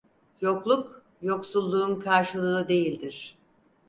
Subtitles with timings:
[0.41, 3.37] Yokluk, yoksulluğun karşılığı değildir.